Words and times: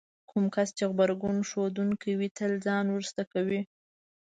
کوم 0.29 0.45
کس 0.55 0.69
چې 0.77 0.83
غبرګون 0.91 1.37
ښودونکی 1.49 2.11
وي 2.15 2.29
تل 2.37 2.51
ځان 2.65 2.85
وروسته 2.89 3.21
کوي. 3.31 3.61